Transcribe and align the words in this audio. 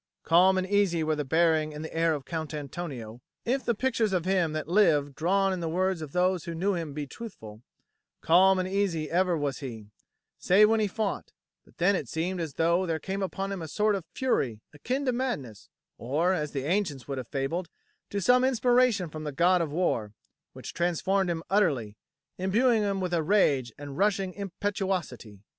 Calm 0.23 0.57
and 0.57 0.65
easy 0.65 1.03
were 1.03 1.15
the 1.15 1.23
bearing 1.23 1.75
and 1.75 1.85
the 1.85 1.93
air 1.93 2.15
of 2.15 2.25
Count 2.25 2.55
Antonio, 2.55 3.21
if 3.45 3.63
the 3.63 3.75
pictures 3.75 4.13
of 4.13 4.25
him 4.25 4.51
that 4.53 4.67
live 4.67 5.13
drawn 5.13 5.53
in 5.53 5.59
the 5.59 5.69
words 5.69 6.01
of 6.01 6.11
those 6.11 6.45
who 6.45 6.55
knew 6.55 6.73
him 6.73 6.95
be 6.95 7.05
truthful; 7.05 7.61
calm 8.19 8.57
and 8.57 8.67
easy 8.67 9.11
ever 9.11 9.37
was 9.37 9.59
he, 9.59 9.91
save 10.39 10.69
when 10.71 10.79
he 10.79 10.87
fought; 10.87 11.31
but 11.65 11.77
then 11.77 11.95
it 11.95 12.09
seemed 12.09 12.41
as 12.41 12.55
though 12.55 12.87
there 12.87 12.97
came 12.97 13.21
upon 13.21 13.51
him 13.51 13.61
a 13.61 13.67
sort 13.67 13.93
of 13.93 14.03
fury 14.15 14.59
akin 14.73 15.05
to 15.05 15.11
madness, 15.11 15.69
or 15.99 16.33
(as 16.33 16.49
the 16.51 16.63
ancients 16.65 17.07
would 17.07 17.19
have 17.19 17.27
fabled) 17.27 17.69
to 18.09 18.19
some 18.19 18.43
inspiration 18.43 19.07
from 19.07 19.23
the 19.23 19.31
God 19.31 19.61
of 19.61 19.71
War, 19.71 20.13
which 20.53 20.73
transformed 20.73 21.29
him 21.29 21.43
utterly, 21.47 21.95
imbuing 22.39 22.81
him 22.81 23.01
with 23.01 23.13
a 23.13 23.21
rage 23.21 23.71
and 23.77 23.95
rushing 23.99 24.33
impetuosity. 24.33 25.43